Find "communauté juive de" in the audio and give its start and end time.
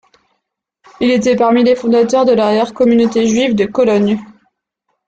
2.73-3.65